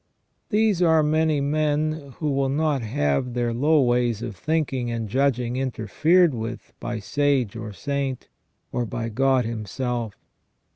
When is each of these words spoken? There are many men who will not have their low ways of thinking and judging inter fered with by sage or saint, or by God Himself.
There 0.49 0.87
are 0.87 1.03
many 1.03 1.41
men 1.41 2.15
who 2.17 2.31
will 2.31 2.49
not 2.49 2.81
have 2.81 3.35
their 3.35 3.53
low 3.53 3.83
ways 3.83 4.23
of 4.23 4.35
thinking 4.35 4.89
and 4.89 5.07
judging 5.07 5.57
inter 5.57 5.85
fered 5.85 6.31
with 6.31 6.73
by 6.79 6.97
sage 6.97 7.55
or 7.55 7.71
saint, 7.71 8.27
or 8.71 8.87
by 8.87 9.09
God 9.09 9.45
Himself. 9.45 10.15